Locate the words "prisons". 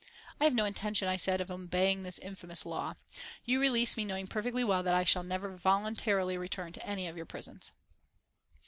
7.27-7.69